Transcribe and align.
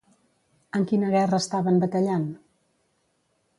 En 0.79 0.87
quina 0.91 1.09
guerra 1.17 1.41
estaven 1.45 1.79
batallant? 1.85 2.27